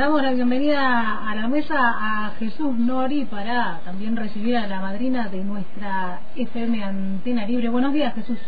Damos 0.00 0.22
la 0.22 0.30
bienvenida 0.30 1.28
a 1.30 1.34
la 1.34 1.46
mesa 1.46 1.76
a 1.76 2.30
Jesús 2.38 2.74
Nori 2.74 3.26
para 3.26 3.82
también 3.84 4.16
recibir 4.16 4.56
a 4.56 4.66
la 4.66 4.80
madrina 4.80 5.28
de 5.28 5.44
nuestra 5.44 6.20
FM 6.36 6.82
Antena 6.82 7.44
Libre. 7.44 7.68
Buenos 7.68 7.92
días, 7.92 8.14
Jesús. 8.14 8.38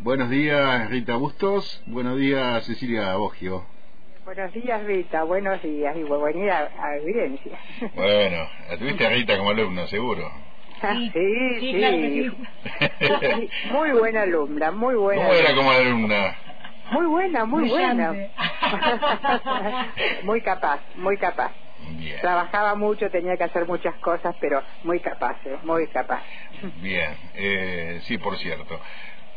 Buenos 0.00 0.28
días, 0.28 0.90
Rita 0.90 1.16
Bustos. 1.16 1.82
Buenos 1.86 2.18
días, 2.18 2.62
Cecilia 2.66 3.16
Bogio. 3.16 3.64
Buenos 4.26 4.52
días, 4.52 4.84
Rita. 4.84 5.22
Buenos 5.24 5.62
días 5.62 5.96
y 5.96 6.02
buena 6.02 6.68
a 6.78 6.96
evidencia. 6.96 7.58
Bueno, 7.94 8.46
la 8.68 8.76
tuviste 8.76 9.06
a 9.06 9.08
Rita 9.08 9.38
como 9.38 9.50
alumno, 9.52 9.86
seguro. 9.86 10.30
Sí, 10.82 11.10
sí, 11.14 12.30
Muy 13.72 13.90
buena 13.92 14.20
alumna, 14.20 14.70
muy 14.70 14.96
buena. 14.96 15.22
¿Cómo 15.22 15.32
era 15.32 15.54
como 15.54 15.70
alumna? 15.70 16.36
Muy 16.92 17.06
buena, 17.06 17.44
muy 17.44 17.68
buena. 17.68 18.14
muy 20.24 20.40
capaz, 20.42 20.80
muy 20.96 21.16
capaz. 21.16 21.52
Trabajaba 22.20 22.74
mucho, 22.74 23.08
tenía 23.10 23.36
que 23.36 23.44
hacer 23.44 23.66
muchas 23.66 23.94
cosas, 23.96 24.36
pero 24.40 24.62
muy 24.84 25.00
capaz, 25.00 25.36
¿eh? 25.46 25.58
muy 25.62 25.86
capaz. 25.88 26.22
Bien, 26.76 27.16
eh, 27.34 28.00
sí, 28.04 28.18
por 28.18 28.36
cierto. 28.36 28.78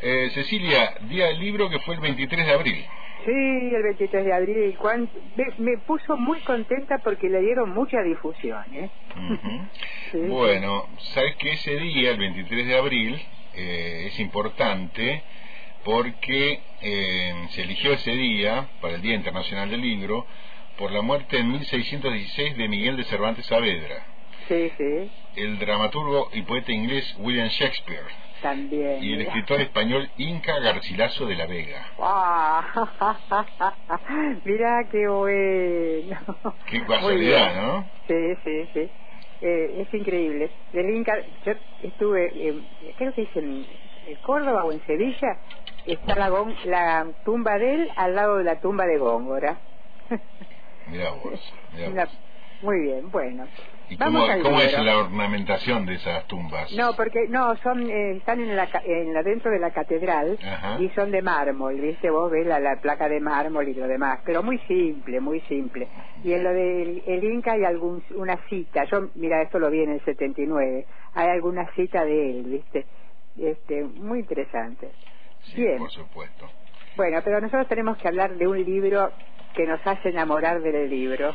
Eh, 0.02 0.30
Cecilia, 0.34 0.96
día 1.02 1.28
del 1.28 1.40
libro 1.40 1.70
que 1.70 1.80
fue 1.80 1.96
el 1.96 2.02
23 2.02 2.46
de 2.46 2.52
abril. 2.52 2.86
Sí, 3.26 3.32
el 3.32 3.84
23 3.84 4.26
de 4.26 4.34
abril. 4.34 4.78
Me, 5.58 5.78
puso 5.78 6.18
muy 6.18 6.40
contenta 6.42 6.98
porque 7.04 7.30
le 7.30 7.40
dieron 7.40 7.74
mucha 7.74 8.02
difusión. 8.02 8.64
¿eh? 8.74 8.90
Bueno, 10.14 10.88
sabes 11.14 11.36
que 11.38 11.54
ese 11.54 11.76
día, 11.78 12.12
el 12.12 12.20
23 12.20 12.68
de 12.68 12.78
abril, 12.78 13.22
eh, 13.56 14.08
es 14.08 14.20
importante 14.20 15.24
porque 15.84 16.62
eh, 16.82 17.48
se 17.52 17.64
eligió 17.64 17.94
ese 17.94 18.12
día 18.12 18.68
para 18.82 18.96
el 18.96 19.02
Día 19.02 19.16
Internacional 19.16 19.70
del 19.70 19.82
Libro 19.82 20.26
por 20.78 20.92
la 20.92 21.02
muerte 21.02 21.38
en 21.38 21.52
1616 21.52 22.58
de 22.58 22.68
Miguel 22.68 22.98
de 22.98 23.04
Cervantes 23.06 23.46
Saavedra. 23.46 24.06
Sí, 24.48 24.72
sí. 24.78 25.12
El 25.36 25.60
dramaturgo 25.60 26.30
y 26.34 26.42
poeta 26.44 26.72
inglés 26.72 27.16
William 27.20 27.48
Shakespeare. 27.48 28.06
También. 28.42 29.04
Y 29.04 29.14
el 29.14 29.22
escritor 29.22 29.62
español 29.62 30.10
Inca 30.18 30.60
Garcilaso 30.60 31.26
de 31.26 31.36
la 31.36 31.46
Vega. 31.46 31.88
Mira 34.44 34.88
qué 34.92 35.08
bueno. 35.08 36.20
Qué 36.70 36.86
casualidad, 36.86 37.56
¿no? 37.56 37.90
Sí, 38.08 38.36
sí, 38.44 38.70
sí. 38.74 38.90
Eh, 39.42 39.82
es 39.82 39.94
increíble. 39.94 40.52
Del 40.74 40.90
Inca, 40.90 41.14
yo 41.46 41.54
estuve, 41.84 42.64
creo 42.98 43.14
que 43.14 43.28
en 43.36 43.66
Córdoba 44.22 44.64
o 44.66 44.72
en 44.72 44.86
Sevilla, 44.86 45.38
está 45.86 46.16
la, 46.16 46.30
la 46.66 47.08
tumba 47.26 47.58
de 47.58 47.76
él 47.76 47.92
al 47.96 48.16
lado 48.16 48.38
de 48.38 48.44
la 48.44 48.60
tumba 48.60 48.86
de 48.86 48.98
Góngora. 48.98 49.58
Mira 50.88 51.12
vos. 51.12 51.54
muy 52.62 52.80
bien, 52.82 53.10
bueno. 53.12 53.46
¿Y 53.90 53.98
cómo, 53.98 54.26
es 54.62 54.80
la 54.80 54.98
ornamentación 54.98 55.86
de 55.86 55.96
esas 55.96 56.26
tumbas? 56.28 56.72
No, 56.72 56.94
porque 56.96 57.28
no, 57.28 57.56
son 57.58 57.90
eh, 57.90 58.18
están 58.18 58.40
en 58.40 58.56
la, 58.56 58.68
en 58.86 59.14
la, 59.14 59.22
dentro 59.22 59.52
de 59.52 59.60
la 59.60 59.72
catedral 59.72 60.38
y 60.80 60.90
son 60.90 61.12
de 61.12 61.22
mármol, 61.22 61.80
¿viste? 61.80 62.10
Vos 62.10 62.32
ves 62.32 62.48
la, 62.48 62.60
la, 62.60 62.78
placa 62.78 63.08
de 63.10 63.20
mármol 63.20 63.68
y 63.68 63.74
lo 63.74 63.88
demás, 63.88 64.20
pero 64.26 64.42
muy 64.42 64.58
simple, 64.60 65.20
muy 65.20 65.42
simple. 65.42 65.88
Y 66.24 66.34
en 66.34 66.44
lo 66.44 66.52
del 66.52 67.04
el 67.06 67.24
Inca 67.24 67.54
hay 67.54 67.66
algún, 67.66 68.04
una 68.16 68.38
cita, 68.50 68.86
yo, 68.86 69.10
mira, 69.16 69.42
esto 69.42 69.60
lo 69.60 69.70
vi 69.70 69.84
en 69.84 69.92
el 69.92 70.06
79, 70.06 70.86
hay 71.14 71.28
alguna 71.30 71.70
cita 71.76 72.06
de 72.06 72.32
él, 72.32 72.44
¿viste? 72.46 72.86
Este, 73.38 73.84
muy 73.84 74.20
interesante. 74.20 74.92
Sí, 75.44 75.66
por 75.78 75.92
supuesto. 75.92 76.50
Bueno, 76.96 77.20
pero 77.24 77.42
nosotros 77.42 77.68
tenemos 77.68 77.98
que 77.98 78.08
hablar 78.08 78.36
de 78.36 78.48
un 78.48 78.64
libro 78.64 79.12
que 79.54 79.66
nos 79.66 79.86
hace 79.86 80.10
enamorar 80.10 80.62
del 80.62 80.90
libro. 80.90 81.34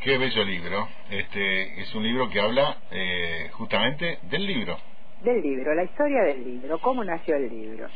Qué 0.00 0.16
bello 0.16 0.44
libro. 0.44 0.88
Este 1.10 1.80
es 1.80 1.94
un 1.94 2.04
libro 2.04 2.28
que 2.30 2.40
habla 2.40 2.76
eh, 2.90 3.50
justamente 3.52 4.18
del 4.22 4.46
libro. 4.46 4.78
Del 5.22 5.42
libro, 5.42 5.74
la 5.74 5.84
historia 5.84 6.22
del 6.22 6.44
libro, 6.44 6.78
cómo 6.78 7.02
nació 7.02 7.36
el 7.36 7.48
libro. 7.48 7.88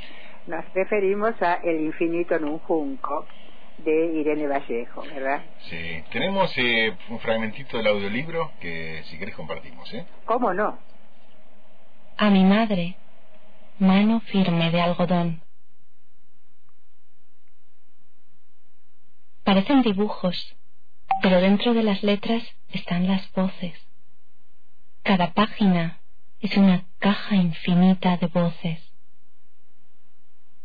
Nos 0.47 0.65
referimos 0.75 1.41
a 1.41 1.55
El 1.63 1.81
infinito 1.81 2.35
en 2.35 2.45
un 2.45 2.59
junco 2.59 3.27
de 3.79 4.07
Irene 4.07 4.49
Vallejo, 4.49 5.03
¿verdad? 5.03 5.43
Sí. 5.71 6.03
Tenemos 6.11 6.53
eh, 6.59 6.93
un 7.09 7.21
fragmentito 7.21 7.77
del 7.77 7.87
audiolibro 7.87 8.51
que 8.61 9.03
si 9.05 9.19
querés 9.19 9.37
compartimos, 9.37 9.93
¿eh? 9.95 10.05
¿Cómo 10.25 10.53
no? 10.53 10.79
A 12.17 12.31
mi 12.31 12.45
madre, 12.45 12.97
mano 13.83 14.21
firme 14.21 14.71
de 14.71 14.81
algodón. 14.81 15.43
Parecen 19.43 19.83
dibujos, 19.83 20.55
pero 21.21 21.41
dentro 21.41 21.75
de 21.75 21.83
las 21.83 22.05
letras 22.05 22.45
están 22.71 23.09
las 23.09 23.31
voces. 23.33 23.75
Cada 25.03 25.33
página 25.33 25.99
es 26.39 26.57
una 26.57 26.85
caja 27.01 27.35
infinita 27.35 28.17
de 28.19 28.29
voces. 28.29 28.81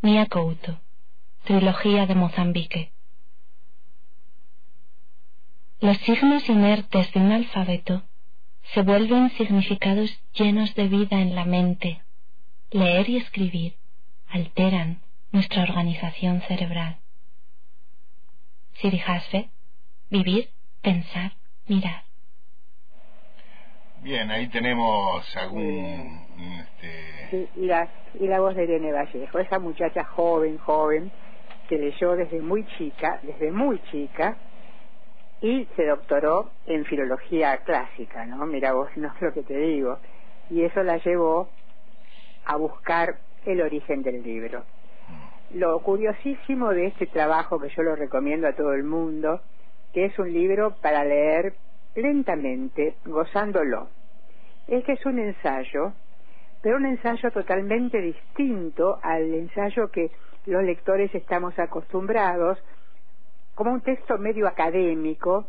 Mia 0.01 0.27
Couto, 0.27 0.79
Trilogía 1.44 2.06
de 2.06 2.13
Mozambique. 2.13 2.91
Los 5.79 5.97
signos 5.97 6.47
inertes 6.50 7.11
de 7.13 7.19
un 7.19 7.31
alfabeto 7.31 8.03
se 8.73 8.83
vuelven 8.83 9.31
significados 9.31 10.11
llenos 10.33 10.75
de 10.75 10.88
vida 10.88 11.19
en 11.19 11.33
la 11.33 11.45
mente. 11.45 12.03
Leer 12.72 13.09
y 13.09 13.17
escribir 13.17 13.75
alteran 14.29 14.97
nuestra 15.31 15.63
organización 15.63 16.41
cerebral. 16.41 16.97
Siri 18.73 19.01
Hasbe, 19.07 19.50
vivir, 20.09 20.50
pensar, 20.81 21.31
mirar. 21.67 22.03
Bien, 24.01 24.29
ahí 24.29 24.47
tenemos 24.50 25.38
algún... 25.38 26.27
Este... 26.59 27.50
y, 27.56 27.66
la, 27.67 27.88
y 28.19 28.27
la 28.27 28.41
voz 28.41 28.53
de 28.53 28.66
Irene 28.66 28.91
Vallejo, 28.91 29.39
esa 29.39 29.59
muchacha 29.59 30.03
joven, 30.03 30.57
joven, 30.57 31.09
que 31.69 31.77
leyó 31.77 32.17
desde 32.17 32.41
muy 32.41 32.66
chica, 32.77 33.22
desde 33.23 33.50
muy 33.50 33.81
chica, 33.91 34.35
y 35.41 35.66
se 35.77 35.85
doctoró 35.85 36.51
en 36.66 36.83
filología 36.83 37.57
clásica, 37.59 38.25
¿no? 38.25 38.45
Mira 38.45 38.73
vos, 38.73 38.89
no 38.97 39.07
es 39.07 39.22
lo 39.22 39.33
que 39.33 39.44
te 39.44 39.57
digo. 39.57 40.00
Y 40.50 40.63
eso 40.63 40.83
la 40.83 40.97
llevó 40.97 41.50
a 42.47 42.56
buscar 42.56 43.18
el 43.46 43.62
origen 43.62 44.02
del 44.03 44.24
libro. 44.24 44.63
Lo 45.53 45.80
curiosísimo 45.80 46.69
de 46.69 46.88
este 46.88 47.06
trabajo, 47.06 47.59
que 47.59 47.69
yo 47.69 47.84
lo 47.84 47.96
recomiendo 47.96 48.47
a 48.47 48.53
todo 48.53 48.74
el 48.74 48.84
mundo, 48.84 49.41
que 49.94 50.06
es 50.06 50.18
un 50.18 50.31
libro 50.31 50.75
para 50.81 51.03
leer 51.03 51.53
lentamente, 51.96 52.96
gozándolo, 53.06 53.90
es 54.68 54.84
que 54.84 54.94
es 54.94 55.06
un 55.06 55.19
ensayo, 55.19 55.94
pero 56.62 56.78
un 56.78 56.86
ensayo 56.86 57.31
totalmente 57.31 58.02
distinto 58.02 59.00
al 59.03 59.34
ensayo 59.34 59.90
que 59.91 60.12
los 60.46 60.63
lectores 60.63 61.13
estamos 61.13 61.57
acostumbrados, 61.59 62.57
como 63.56 63.74
un 63.74 63.81
texto 63.81 64.18
medio 64.18 64.47
académico 64.47 65.47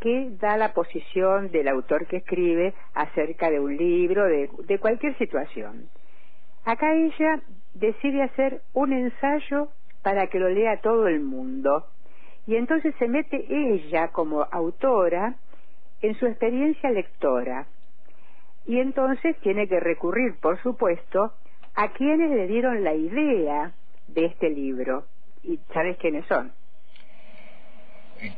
que 0.00 0.30
da 0.40 0.56
la 0.56 0.72
posición 0.72 1.50
del 1.50 1.68
autor 1.68 2.06
que 2.06 2.18
escribe 2.18 2.74
acerca 2.94 3.50
de 3.50 3.60
un 3.60 3.76
libro, 3.76 4.24
de, 4.24 4.78
cualquier 4.78 5.16
situación. 5.18 5.88
Acá 6.64 6.94
ella 6.94 7.40
decide 7.74 8.22
hacer 8.22 8.62
un 8.72 8.92
ensayo 8.92 9.68
para 10.02 10.28
que 10.28 10.38
lo 10.38 10.48
lea 10.48 10.80
todo 10.80 11.08
el 11.08 11.20
mundo. 11.20 11.86
Y 12.46 12.56
entonces 12.56 12.94
se 12.98 13.08
mete 13.08 13.44
ella 13.48 14.08
como 14.08 14.46
autora 14.50 15.34
en 16.02 16.14
su 16.18 16.26
experiencia 16.26 16.90
lectora. 16.90 17.66
Y 18.66 18.78
entonces 18.78 19.36
tiene 19.40 19.68
que 19.68 19.80
recurrir, 19.80 20.38
por 20.40 20.60
supuesto, 20.62 21.32
a 21.74 21.88
quienes 21.92 22.30
le 22.30 22.46
dieron 22.46 22.84
la 22.84 22.94
idea 22.94 23.72
de 24.08 24.26
este 24.26 24.50
libro. 24.50 25.04
¿Y 25.42 25.58
sabes 25.72 25.96
quiénes 25.98 26.26
son? 26.26 26.52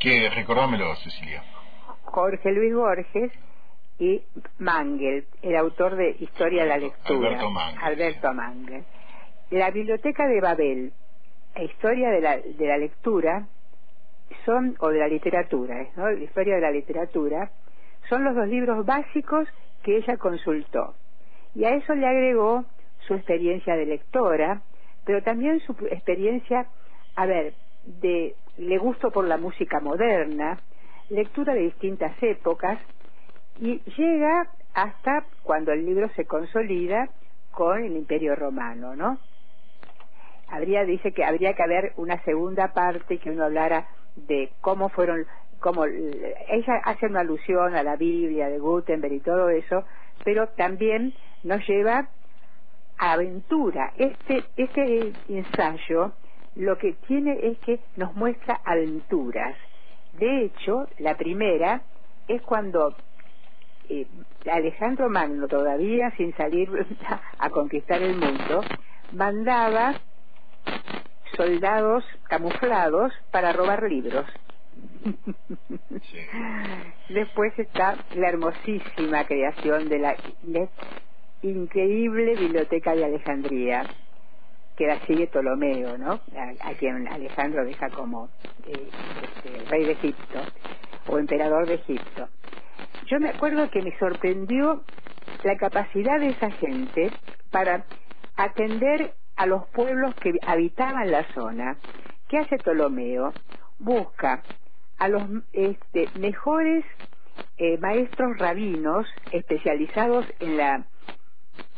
Que 0.00 0.30
recordámelo, 0.34 0.94
Cecilia. 0.96 1.42
Jorge 2.04 2.50
Luis 2.50 2.74
Borges 2.74 3.32
y 3.98 4.22
Mangel, 4.58 5.26
el 5.42 5.56
autor 5.56 5.96
de 5.96 6.16
Historia 6.20 6.62
de 6.62 6.68
la 6.68 6.78
Lectura. 6.78 7.28
Alberto 7.28 7.50
Mangel. 7.50 7.82
Alberto 7.82 8.32
Mangel. 8.34 8.84
La 9.50 9.70
Biblioteca 9.70 10.26
de 10.26 10.40
Babel 10.40 10.92
e 11.54 11.64
Historia 11.64 12.10
de 12.10 12.20
la, 12.20 12.36
de 12.36 12.66
la 12.66 12.76
Lectura 12.76 13.46
son, 14.44 14.76
o 14.80 14.88
de 14.88 14.98
la 14.98 15.08
literatura, 15.08 15.86
¿no? 15.96 16.10
La 16.10 16.24
Historia 16.24 16.56
de 16.56 16.60
la 16.60 16.70
Literatura, 16.70 17.50
son 18.08 18.24
los 18.24 18.34
dos 18.34 18.48
libros 18.48 18.84
básicos 18.84 19.48
que 19.82 19.96
ella 19.96 20.16
consultó. 20.16 20.94
Y 21.54 21.64
a 21.64 21.70
eso 21.70 21.94
le 21.94 22.06
agregó 22.06 22.64
su 23.06 23.14
experiencia 23.14 23.76
de 23.76 23.86
lectora, 23.86 24.62
pero 25.04 25.22
también 25.22 25.60
su 25.60 25.72
experiencia, 25.90 26.66
a 27.14 27.26
ver, 27.26 27.54
de 27.84 28.34
le 28.58 28.78
gusto 28.78 29.10
por 29.10 29.26
la 29.26 29.36
música 29.36 29.80
moderna, 29.80 30.58
lectura 31.08 31.54
de 31.54 31.60
distintas 31.60 32.12
épocas, 32.22 32.78
y 33.60 33.80
llega 33.96 34.48
hasta 34.74 35.24
cuando 35.42 35.72
el 35.72 35.84
libro 35.86 36.08
se 36.16 36.26
consolida 36.26 37.08
con 37.50 37.82
el 37.82 37.96
Imperio 37.96 38.34
Romano, 38.34 38.94
¿no? 38.94 39.18
Habría, 40.48 40.84
dice 40.84 41.12
que 41.12 41.24
habría 41.24 41.54
que 41.54 41.62
haber 41.62 41.92
una 41.96 42.22
segunda 42.24 42.72
parte 42.72 43.18
que 43.18 43.30
uno 43.30 43.44
hablara 43.44 43.88
de 44.14 44.50
cómo 44.60 44.88
fueron 44.90 45.26
como 45.60 45.84
ella 45.86 46.80
hace 46.84 47.06
una 47.06 47.20
alusión 47.20 47.74
a 47.74 47.82
la 47.82 47.96
Biblia 47.96 48.48
de 48.48 48.58
Gutenberg 48.58 49.14
y 49.14 49.20
todo 49.20 49.48
eso, 49.48 49.84
pero 50.24 50.48
también 50.48 51.14
nos 51.42 51.66
lleva 51.66 52.08
a 52.98 53.12
aventura. 53.12 53.92
Este, 53.96 54.44
este 54.56 55.12
ensayo 55.28 56.12
lo 56.56 56.78
que 56.78 56.92
tiene 57.06 57.38
es 57.42 57.58
que 57.58 57.80
nos 57.96 58.14
muestra 58.14 58.60
aventuras. 58.64 59.56
De 60.18 60.44
hecho, 60.44 60.86
la 60.98 61.16
primera 61.16 61.82
es 62.28 62.40
cuando 62.42 62.94
eh, 63.88 64.06
Alejandro 64.50 65.08
Magno, 65.08 65.48
todavía 65.48 66.10
sin 66.16 66.34
salir 66.36 66.68
a 67.38 67.50
conquistar 67.50 68.02
el 68.02 68.16
mundo, 68.16 68.62
mandaba 69.12 69.94
soldados 71.36 72.04
camuflados 72.28 73.12
para 73.30 73.52
robar 73.52 73.84
libros. 73.84 74.26
Después 77.08 77.58
está 77.58 77.96
la 78.14 78.28
hermosísima 78.28 79.24
creación 79.24 79.88
de 79.88 79.98
la 79.98 80.16
increíble 81.42 82.36
biblioteca 82.36 82.94
de 82.94 83.04
Alejandría, 83.04 83.84
que 84.76 84.86
la 84.86 85.00
sigue 85.06 85.28
Ptolomeo, 85.28 85.96
¿no? 85.96 86.20
A, 86.60 86.74
quien 86.74 87.08
Alejandro 87.08 87.64
deja 87.64 87.88
como 87.90 88.28
eh, 88.66 88.88
este, 89.22 89.64
rey 89.70 89.84
de 89.84 89.92
Egipto 89.92 90.40
o 91.06 91.18
emperador 91.18 91.66
de 91.66 91.74
Egipto. 91.74 92.28
Yo 93.04 93.20
me 93.20 93.30
acuerdo 93.30 93.70
que 93.70 93.82
me 93.82 93.96
sorprendió 93.98 94.84
la 95.42 95.56
capacidad 95.56 96.18
de 96.18 96.30
esa 96.30 96.50
gente 96.52 97.12
para 97.50 97.86
atender 98.36 99.14
a 99.36 99.46
los 99.46 99.66
pueblos 99.68 100.16
que 100.16 100.32
habitaban 100.44 101.10
la 101.10 101.24
zona. 101.34 101.78
¿Qué 102.28 102.38
hace 102.38 102.58
Ptolomeo? 102.58 103.34
Busca 103.78 104.44
a 104.98 105.08
los 105.08 105.22
este, 105.52 106.10
mejores 106.14 106.84
eh, 107.58 107.78
maestros 107.78 108.36
rabinos 108.38 109.06
especializados 109.30 110.26
en 110.40 110.56
la 110.56 110.86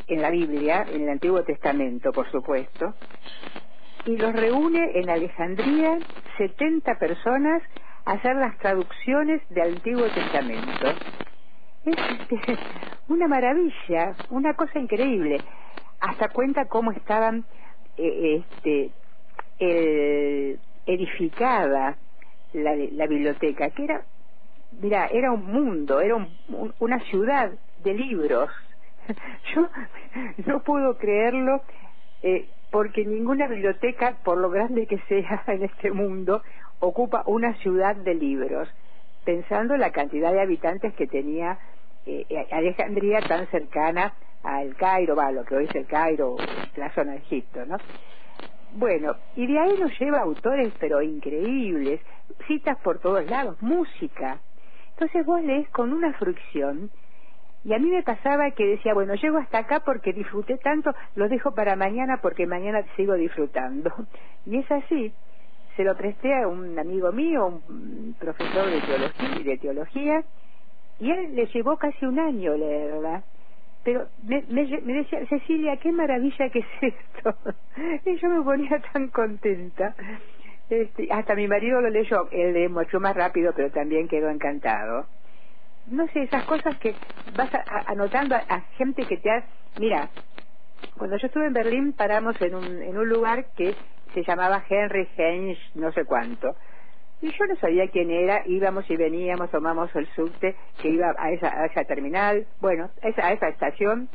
en 0.07 0.23
la 0.23 0.31
Biblia, 0.31 0.87
en 0.89 1.03
el 1.03 1.09
Antiguo 1.11 1.45
Testamento, 1.45 2.15
por 2.15 2.31
supuesto, 2.31 2.95
y 4.05 4.17
los 4.17 4.33
reúne 4.33 4.99
en 4.99 5.11
Alejandría 5.11 6.01
70 6.39 6.99
personas 6.99 7.63
hacer 8.13 8.37
las 8.37 8.57
traducciones 8.59 9.43
del 9.51 9.75
Antiguo 9.75 10.07
Testamento. 10.09 10.87
Es 11.85 11.97
una 13.09 13.29
maravilla, 13.29 14.15
una 14.31 14.55
cosa 14.55 14.79
increíble. 14.79 15.39
Hasta 16.01 16.29
cuenta 16.29 16.67
cómo 16.67 16.93
estaban 16.93 17.45
eh, 17.97 18.43
este, 19.59 20.59
edificada 20.87 21.97
la, 22.53 22.77
la, 22.93 23.07
biblioteca, 23.07 23.71
que 23.71 23.85
era, 23.85 24.03
mira, 24.81 25.07
era 25.07 25.33
un 25.33 25.45
mundo, 25.45 26.01
era 26.01 26.17
una 26.79 27.01
ciudad 27.11 27.53
de 27.83 27.95
libros. 27.95 28.51
Yo 29.55 29.69
no 30.47 30.61
puedo 30.61 30.97
creerlo 30.97 31.63
eh, 32.23 32.49
porque 32.71 33.05
ninguna 33.05 33.47
biblioteca, 33.47 34.17
por 34.25 34.39
lo 34.39 34.51
grande 34.51 34.87
que 34.87 34.99
sea 35.09 35.43
en 35.49 35.65
este 35.65 35.91
mundo, 35.91 36.43
ocupa 36.81 37.23
una 37.27 37.55
ciudad 37.57 37.97
de 37.97 38.15
libros, 38.15 38.69
pensando 39.25 39.75
en 39.75 39.81
la 39.81 39.91
cantidad 39.91 40.33
de 40.33 40.41
habitantes 40.41 40.95
que 40.95 41.07
tenía 41.07 41.59
eh, 42.07 42.47
Alejandría 42.51 43.21
tan 43.21 43.47
cercana 43.49 44.15
al 44.43 44.75
Cairo, 44.77 45.17
va, 45.17 45.31
lo 45.31 45.45
que 45.45 45.57
hoy 45.57 45.65
es 45.65 45.75
el 45.75 45.87
Cairo, 45.87 46.37
la 46.77 46.91
zona 46.95 47.13
de 47.13 47.19
Egipto, 47.19 47.67
¿no? 47.67 47.77
Bueno, 48.73 49.17
y 49.35 49.47
de 49.47 49.59
ahí 49.59 49.77
nos 49.79 49.99
lleva 49.99 50.21
autores, 50.21 50.73
pero 50.79 51.03
increíbles, 51.03 52.01
citas 52.47 52.79
por 52.79 52.99
todos 52.99 53.27
lados, 53.27 53.61
música. 53.61 54.41
Entonces 54.91 55.25
vos 55.27 55.43
lees 55.43 55.69
con 55.71 55.93
una 55.93 56.13
fricción, 56.15 56.91
y 57.65 57.75
a 57.75 57.79
mí 57.79 57.91
me 57.91 58.03
pasaba 58.03 58.51
que 58.53 58.65
decía, 58.65 58.95
bueno, 58.95 59.15
llego 59.15 59.39
hasta 59.39 59.59
acá 59.59 59.81
porque 59.81 60.13
disfruté 60.13 60.59
tanto, 60.59 60.95
lo 61.17 61.29
dejo 61.29 61.53
para 61.53 61.77
mañana 61.77 62.19
porque 62.23 62.47
mañana 62.47 62.85
sigo 62.97 63.15
disfrutando. 63.15 63.93
Y 64.47 64.59
es 64.59 64.71
así. 64.71 65.13
Se 65.79 65.85
lo 65.85 65.97
presté 65.97 66.35
a 66.35 66.49
un 66.49 66.77
amigo 66.77 67.13
mío, 67.13 67.63
un 67.69 68.17
profesor 68.19 68.69
de 68.69 68.81
teología, 68.81 69.45
de 69.45 69.59
teología 69.59 70.25
y 70.99 71.11
él 71.11 71.37
le 71.37 71.47
llevó 71.47 71.77
casi 71.77 72.05
un 72.05 72.19
año 72.19 72.57
leerla 72.57 73.23
pero 73.85 74.07
me, 74.23 74.45
me, 74.51 74.67
decía, 74.67 75.25
Cecilia, 75.31 75.79
qué 75.79 75.93
maravilla 75.93 76.51
que 76.51 76.59
es 76.59 76.67
esto. 76.83 77.35
y 78.05 78.17
yo 78.19 78.29
me 78.29 78.43
ponía 78.43 78.83
tan 78.93 79.09
contenta. 79.09 79.95
Este, 80.69 81.09
hasta 81.11 81.35
mi 81.35 81.49
marido 81.49 81.81
lo 81.81 81.89
leyó, 81.89 82.29
él 82.31 82.53
lee 82.53 82.69
mucho 82.69 83.01
más 83.01 83.17
rápido, 83.17 83.55
pero 83.57 83.71
también 83.71 84.07
quedó 84.07 84.29
encantado. 84.29 85.07
No 85.87 86.07
sé, 86.09 86.25
esas 86.25 86.45
cosas 86.45 86.77
que 86.79 86.95
vas 87.35 87.51
anotando 87.87 88.37
a, 88.37 88.61
gente 88.77 89.07
que 89.07 89.17
te 89.17 89.31
ha... 89.31 89.45
Mira, 89.79 90.11
cuando 90.99 91.17
yo 91.17 91.27
estuve 91.27 91.47
en 91.47 91.55
Berlín 91.55 91.95
paramos 91.95 92.39
en 92.43 92.57
un, 92.57 92.83
en 92.83 92.99
un 92.99 93.09
lugar 93.09 93.47
que 93.57 93.75
se 94.15 94.25
llamaba 94.25 94.65
Henry 94.69 95.09
Heinz, 95.17 95.59
no 95.75 95.93
sé 95.93 96.05
cuánto 96.05 96.55
y 97.21 97.33
yo 97.33 97.47
no 97.47 97.57
sabía 97.57 97.89
quién 97.89 98.11
era, 98.11 98.43
íbamos 98.47 98.89
y 98.91 98.97
veníamos, 98.97 99.51
tomamos 99.51 99.95
el 99.97 100.07
subte 100.15 100.55
que 100.81 100.89
iba 100.89 101.15
a 101.19 101.31
esa, 101.33 101.49
a 101.49 101.67
esa 101.67 101.85
terminal, 101.85 102.47
bueno, 102.61 102.91
a 103.03 103.09
esa, 103.09 103.27
a 103.27 103.33
esa 103.33 103.49
estación, 103.49 104.09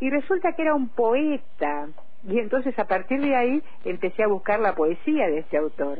y 0.00 0.10
resulta 0.10 0.52
que 0.52 0.62
era 0.62 0.74
un 0.74 0.88
poeta. 0.88 1.88
Y 2.24 2.38
entonces 2.38 2.78
a 2.78 2.86
partir 2.86 3.20
de 3.20 3.34
ahí 3.34 3.62
empecé 3.84 4.22
a 4.22 4.28
buscar 4.28 4.60
la 4.60 4.74
poesía 4.74 5.26
de 5.26 5.38
este 5.38 5.56
autor. 5.56 5.98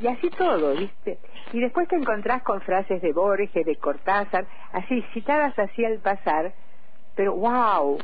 Y 0.00 0.08
así 0.08 0.30
todo, 0.30 0.72
¿viste? 0.74 1.18
Y 1.52 1.60
después 1.60 1.86
te 1.88 1.96
encontrás 1.96 2.42
con 2.42 2.60
frases 2.60 3.00
de 3.00 3.12
Borges, 3.12 3.64
de 3.64 3.76
Cortázar, 3.76 4.46
así 4.72 5.02
citadas 5.12 5.56
así 5.58 5.84
al 5.84 5.98
pasar, 5.98 6.52
pero 7.14 7.34
wow. 7.34 7.98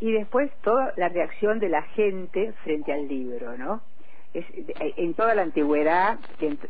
Y 0.00 0.12
después 0.12 0.50
toda 0.62 0.92
la 0.96 1.08
reacción 1.08 1.58
de 1.60 1.68
la 1.68 1.82
gente 1.82 2.52
frente 2.64 2.92
al 2.92 3.08
libro, 3.08 3.56
¿no? 3.56 3.82
en 4.34 5.14
toda 5.14 5.34
la 5.34 5.42
antigüedad 5.42 6.18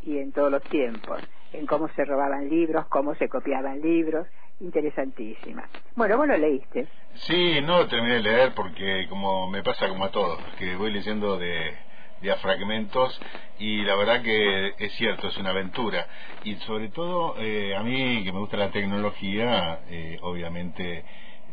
y 0.02 0.18
en, 0.18 0.32
todos 0.32 0.50
los 0.50 0.62
tiempos, 0.64 1.22
en 1.52 1.66
cómo 1.66 1.88
se 1.88 2.04
robaban 2.04 2.48
libros, 2.48 2.86
cómo 2.88 3.14
se 3.14 3.28
copiaban 3.28 3.80
libros, 3.80 4.26
interesantísima. 4.60 5.68
Bueno, 5.96 6.18
vos 6.18 6.28
lo 6.28 6.36
leíste. 6.36 6.86
Sí, 7.14 7.60
no 7.62 7.86
terminé 7.86 8.16
de 8.16 8.22
leer 8.22 8.52
porque 8.54 9.06
como 9.08 9.48
me 9.48 9.62
pasa 9.62 9.88
como 9.88 10.04
a 10.04 10.10
todos, 10.10 10.38
que 10.58 10.76
voy 10.76 10.92
leyendo 10.92 11.38
de, 11.38 11.74
de 12.20 12.34
fragmentos 12.36 13.20
y 13.58 13.82
la 13.82 13.96
verdad 13.96 14.22
que 14.22 14.74
es 14.78 14.92
cierto, 14.94 15.28
es 15.28 15.36
una 15.38 15.50
aventura. 15.50 16.06
Y 16.44 16.56
sobre 16.56 16.88
todo 16.88 17.36
eh, 17.38 17.74
a 17.74 17.82
mí 17.82 18.24
que 18.24 18.32
me 18.32 18.40
gusta 18.40 18.58
la 18.58 18.70
tecnología, 18.70 19.80
eh, 19.88 20.18
obviamente 20.20 21.04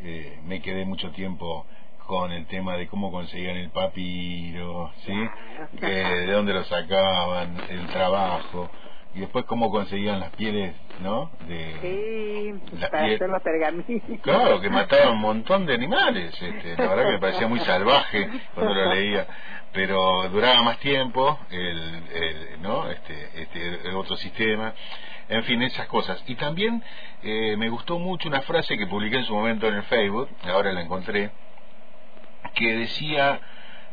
eh, 0.03 0.39
me 0.46 0.62
quedé 0.62 0.86
mucho 0.86 1.12
tiempo 1.12 1.65
con 2.08 2.31
el 2.31 2.46
tema 2.48 2.75
de 2.75 2.88
cómo 2.88 3.12
conseguían 3.12 3.58
el 3.58 3.70
papiro, 3.70 4.91
¿sí? 5.05 5.13
de 5.79 6.31
dónde 6.31 6.53
lo 6.53 6.63
sacaban, 6.65 7.55
el 7.70 7.88
trabajo, 7.88 8.70
y 9.13 9.20
después 9.20 9.46
cómo 9.46 9.70
conseguían 9.70 10.20
las 10.20 10.30
pieles, 10.32 10.74
¿no? 11.01 11.32
De, 11.48 11.75
sí, 11.82 12.77
para 12.89 13.06
hacer 13.06 13.30
los 13.30 13.41
pergaminos. 13.41 14.01
Claro, 14.22 14.62
que 14.62 14.70
mataban 14.70 15.13
un 15.13 15.22
montón 15.22 15.65
de 15.65 15.74
animales, 15.74 16.41
este, 16.41 16.77
la 16.77 16.89
verdad 16.89 17.06
que 17.06 17.12
me 17.12 17.20
parecía 17.20 17.48
muy 17.48 17.60
salvaje 17.62 18.30
cuando 18.53 18.74
lo 18.74 18.94
leía, 18.94 19.27
pero 19.74 20.30
duraba 20.30 20.62
más 20.62 20.77
tiempo 20.80 21.39
el, 21.50 22.62
¿no? 22.62 22.89
Este, 22.89 23.30
este, 23.41 23.89
el 23.89 23.96
otro 23.96 24.15
sistema 24.18 24.74
en 25.32 25.44
fin, 25.46 25.62
esas 25.62 25.88
cosas. 25.88 26.22
Y 26.27 26.36
también 26.36 26.84
eh, 27.24 27.56
me 27.58 27.70
gustó 27.70 27.98
mucho 27.98 28.27
una 28.27 28.41
frase 28.41 28.77
que 28.77 28.86
publiqué 28.88 29.18
en 29.18 29.25
su 29.25 29.34
momento 29.34 29.68
en 29.68 29.75
el 29.75 29.84
Facebook, 29.84 30.30
ahora 30.44 30.74
la 30.74 30.82
encontré, 30.82 31.32
que 32.53 32.75
decía, 32.75 33.39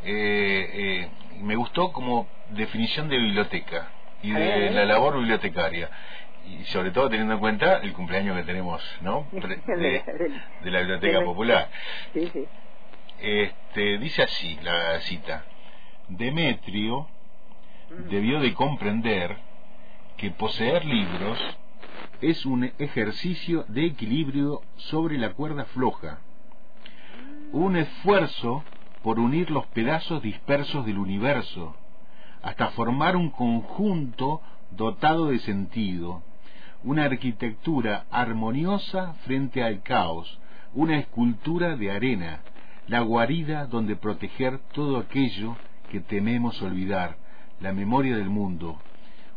eh, 0.02 0.70
eh, 0.72 1.08
me 1.40 1.54
gustó 1.54 1.92
como 1.92 2.26
definición 2.50 3.08
de 3.08 3.18
biblioteca 3.18 3.88
y 4.22 4.32
de 4.32 4.70
la 4.70 4.84
labor 4.84 5.18
bibliotecaria. 5.18 5.90
Y 6.46 6.64
sobre 6.64 6.90
todo 6.90 7.10
teniendo 7.10 7.34
en 7.34 7.40
cuenta 7.40 7.78
el 7.78 7.92
cumpleaños 7.92 8.36
que 8.36 8.44
tenemos, 8.44 8.82
¿no? 9.02 9.26
De, 9.32 10.70
la 10.70 10.78
Biblioteca 10.80 11.20
Popular. 11.22 11.68
Este, 13.20 13.98
dice 13.98 14.22
así 14.22 14.58
la 14.62 15.00
cita: 15.00 15.44
Demetrio 16.08 17.08
debió 18.08 18.40
de 18.40 18.54
comprender 18.54 19.36
que 20.16 20.30
poseer 20.30 20.84
libros 20.84 21.38
es 22.20 22.44
un 22.46 22.72
ejercicio 22.78 23.64
de 23.68 23.86
equilibrio 23.86 24.62
sobre 24.76 25.18
la 25.18 25.32
cuerda 25.32 25.64
floja. 25.66 26.18
Un 27.52 27.76
esfuerzo 27.76 28.64
por 29.02 29.18
unir 29.18 29.50
los 29.50 29.66
pedazos 29.66 30.22
dispersos 30.22 30.84
del 30.84 30.98
universo, 30.98 31.76
hasta 32.42 32.70
formar 32.70 33.16
un 33.16 33.30
conjunto 33.30 34.40
dotado 34.70 35.26
de 35.26 35.38
sentido, 35.40 36.22
una 36.84 37.04
arquitectura 37.04 38.06
armoniosa 38.10 39.14
frente 39.24 39.62
al 39.62 39.82
caos, 39.82 40.38
una 40.74 40.98
escultura 40.98 41.76
de 41.76 41.90
arena, 41.90 42.40
la 42.86 43.00
guarida 43.00 43.66
donde 43.66 43.96
proteger 43.96 44.58
todo 44.72 44.98
aquello 44.98 45.56
que 45.90 46.00
tememos 46.00 46.60
olvidar, 46.62 47.16
la 47.60 47.72
memoria 47.72 48.16
del 48.16 48.30
mundo, 48.30 48.78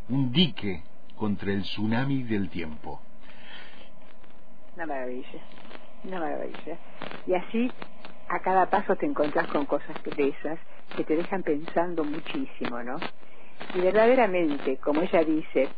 un 0.09 0.31
dique 0.31 0.83
contra 1.15 1.51
el 1.51 1.63
tsunami 1.63 2.23
del 2.23 2.49
tiempo. 2.49 3.01
Una 4.75 4.85
maravilla, 4.85 5.39
una 6.03 6.19
maravilla. 6.19 6.77
Y 7.27 7.33
así 7.33 7.71
a 8.29 8.39
cada 8.39 8.69
paso 8.69 8.95
te 8.95 9.05
encontrás 9.05 9.47
con 9.47 9.65
cosas 9.65 9.95
de 10.15 10.29
esas 10.29 10.59
que 10.95 11.03
te 11.03 11.15
dejan 11.15 11.43
pensando 11.43 12.03
muchísimo, 12.03 12.81
¿no? 12.83 13.01
Y 13.73 13.79
verdaderamente, 13.79 14.77
como 14.77 15.01
ella 15.01 15.23
dice, 15.23 15.69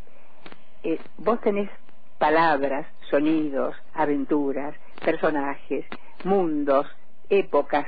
eh, 0.84 1.00
vos 1.18 1.40
tenés 1.42 1.70
palabras, 2.18 2.88
sonidos, 3.10 3.76
aventuras, 3.94 4.76
personajes, 5.04 5.86
mundos, 6.24 6.88
épocas, 7.30 7.86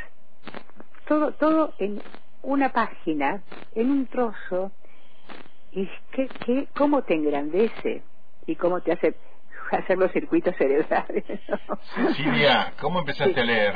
todo, 1.07 1.31
todo 1.33 1.73
en 1.79 2.01
una 2.41 2.71
página, 2.71 3.41
en 3.73 3.91
un 3.91 4.07
trozo, 4.07 4.71
y 5.71 5.89
que, 6.11 6.29
que, 6.45 6.67
cómo 6.73 7.03
te 7.03 7.15
engrandece 7.15 8.01
y 8.45 8.55
cómo 8.55 8.81
te 8.81 8.93
hace 8.93 9.15
hacer 9.71 9.97
los 9.97 10.11
circuitos 10.11 10.55
cerebrales. 10.57 11.23
Cecilia, 11.95 12.73
¿cómo 12.79 12.99
empezaste 12.99 13.39
a 13.39 13.43
leer? 13.43 13.75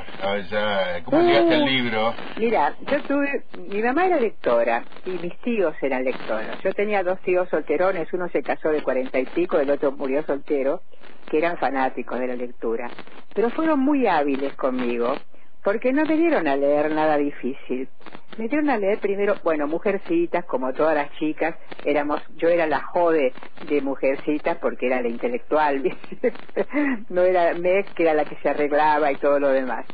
¿Cómo 1.05 1.22
llegaste 1.22 1.55
al 1.55 1.63
uh, 1.63 1.67
libro? 1.67 2.13
Mira, 2.38 2.75
yo 2.79 3.01
tuve, 3.03 3.46
mi 3.53 3.81
mamá 3.81 4.05
era 4.08 4.19
lectora 4.19 4.86
y 5.05 5.12
mis 5.12 5.38
tíos 5.41 5.75
eran 5.81 6.03
lectores. 6.03 6.60
Yo 6.63 6.74
tenía 6.74 7.03
dos 7.03 7.19
tíos 7.22 7.50
solterones, 7.50 8.12
uno 8.13 8.29
se 8.29 8.43
casó 8.43 8.69
de 8.69 8.81
cuarenta 8.81 9.19
y 9.19 9.25
pico, 9.25 9.60
el 9.60 9.69
otro 9.69 9.91
murió 9.91 10.24
soltero, 10.24 10.81
que 11.29 11.38
eran 11.38 11.58
fanáticos 11.58 12.19
de 12.19 12.27
la 12.27 12.36
lectura. 12.36 12.89
Pero 13.34 13.50
fueron 13.51 13.79
muy 13.79 14.08
hábiles 14.08 14.55
conmigo 14.55 15.22
porque 15.71 15.93
no 15.93 16.03
me 16.03 16.17
dieron 16.17 16.47
a 16.47 16.55
leer 16.55 16.89
nada 16.89 17.15
difícil. 17.15 17.88
Me 18.39 18.47
dieron 18.47 18.71
a 18.71 18.77
leer 18.79 18.97
primero, 18.97 19.35
bueno, 19.43 19.67
Mujercitas, 19.67 20.43
como 20.45 20.73
todas 20.73 20.95
las 20.95 21.11
chicas, 21.19 21.57
éramos, 21.85 22.23
yo 22.38 22.49
era 22.49 22.65
la 22.65 22.81
jode 22.81 23.33
de 23.67 23.79
Mujercitas 23.79 24.57
porque 24.57 24.88
era 24.88 24.99
la 24.99 25.09
intelectual, 25.09 25.95
no 27.09 27.21
era 27.21 27.53
Meg, 27.53 27.85
que 27.93 28.01
era 28.01 28.15
la 28.15 28.25
que 28.25 28.35
se 28.38 28.49
arreglaba 28.49 29.11
y 29.11 29.17
todo 29.17 29.39
lo 29.39 29.49
demás. 29.49 29.85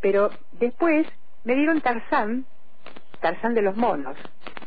Pero 0.00 0.30
después 0.58 1.06
me 1.44 1.54
dieron 1.54 1.80
Tarzán, 1.80 2.44
Tarzán 3.20 3.54
de 3.54 3.62
los 3.62 3.76
monos. 3.76 4.16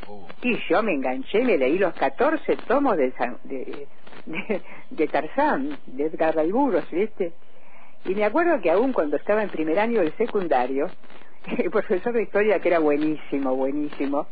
Oh. 0.07 0.25
Y 0.41 0.57
yo 0.69 0.81
me 0.81 0.93
enganché, 0.93 1.43
me 1.43 1.57
leí 1.57 1.77
los 1.77 1.93
14 1.95 2.55
tomos 2.65 2.95
de, 2.95 3.13
de, 3.43 3.87
de, 4.89 5.07
Tarzán, 5.09 5.77
de 5.85 6.05
Edgar 6.05 6.33
Raiburos, 6.33 6.89
¿viste? 6.91 7.33
Y 8.05 8.15
me 8.15 8.25
acuerdo 8.25 8.59
que 8.61 8.71
aún 8.71 8.93
cuando 8.93 9.17
estaba 9.17 9.43
en 9.43 9.49
primer 9.49 9.79
año 9.79 9.99
del 9.99 10.15
secundario, 10.17 10.89
el 11.57 11.69
profesor 11.69 12.13
de 12.13 12.23
historia, 12.23 12.59
que 12.59 12.69
era 12.69 12.79
buenísimo, 12.79 13.55
buenísimo, 13.55 14.27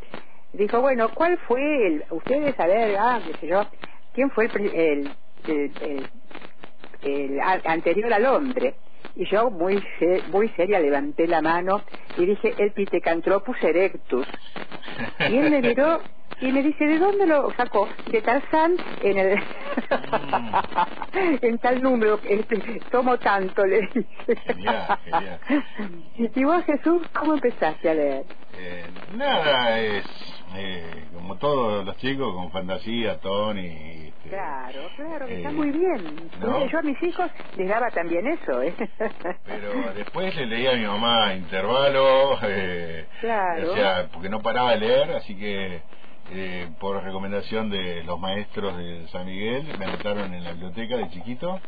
dijo, 0.53 0.81
bueno, 0.81 1.09
¿cuál 1.13 1.37
fue 1.47 1.87
el, 1.87 2.03
ustedes 2.09 2.59
a 2.59 2.67
ver, 2.67 2.97
ah, 2.99 3.19
qué 3.25 3.33
sé 3.39 3.47
yo, 3.47 3.65
quién 4.13 4.29
fue 4.31 4.45
el, 4.45 5.11
el, 5.47 6.09
el, 7.03 7.39
anterior 7.65 8.13
al 8.13 8.25
hombre? 8.25 8.75
Y 9.15 9.25
yo 9.25 9.49
muy 9.49 9.83
muy 10.31 10.49
seria 10.49 10.79
levanté 10.79 11.27
la 11.27 11.41
mano 11.41 11.81
y 12.17 12.25
dije, 12.25 12.53
el 12.57 12.71
Pithecanthropus 12.71 13.61
erectus. 13.63 14.25
Y 15.29 15.37
él 15.37 15.51
me 15.51 15.61
miró 15.61 15.99
y 16.41 16.51
me 16.51 16.63
dice, 16.63 16.85
¿de 16.85 16.97
dónde 16.97 17.25
lo 17.27 17.53
sacó? 17.57 17.89
De 18.07 18.21
Tarzán 18.21 18.77
en 19.01 19.17
el 19.17 19.39
en 21.41 21.57
tal 21.59 21.81
número, 21.81 22.19
este, 22.23 22.83
tomo 22.91 23.17
tanto, 23.17 23.65
le 23.65 23.81
dije. 23.81 24.35
Genial, 24.45 24.99
genial. 25.03 25.39
¿Y 26.35 26.43
vos, 26.43 26.63
Jesús, 26.65 27.07
cómo 27.13 27.33
empezaste 27.33 27.89
a 27.89 27.93
leer? 27.93 28.25
Eh, 28.53 28.91
nada, 29.11 29.79
es 29.79 30.05
eh, 30.55 31.07
como 31.13 31.37
todos 31.37 31.85
los 31.85 31.95
chicos, 31.97 32.33
con 32.33 32.51
fantasía, 32.51 33.19
Tony. 33.19 34.07
Este, 34.07 34.29
claro, 34.29 34.81
claro, 34.95 35.27
está 35.27 35.49
eh, 35.49 35.53
muy 35.53 35.71
bien. 35.71 36.29
Yo 36.71 36.79
a 36.79 36.81
mis 36.81 37.01
hijos 37.03 37.29
les 37.55 37.69
daba 37.69 37.91
también 37.91 38.25
eso. 38.27 38.61
¿eh? 38.61 38.75
Pero 39.45 39.93
después 39.95 40.35
le 40.35 40.45
leía 40.47 40.71
a 40.71 40.75
mi 40.75 40.85
mamá 40.85 41.35
intervalo, 41.35 42.37
eh, 42.43 43.07
claro. 43.21 43.71
o 43.71 43.75
sea, 43.75 44.09
porque 44.11 44.29
no 44.29 44.41
paraba 44.41 44.71
de 44.71 44.77
leer, 44.79 45.11
así 45.11 45.37
que 45.37 45.81
eh, 46.31 46.69
por 46.79 47.03
recomendación 47.03 47.69
de 47.69 48.03
los 48.03 48.19
maestros 48.19 48.77
de 48.77 49.07
San 49.07 49.25
Miguel, 49.25 49.67
me 49.77 49.85
anotaron 49.85 50.33
en 50.33 50.43
la 50.43 50.51
biblioteca 50.51 50.97
de 50.97 51.09
chiquito. 51.09 51.59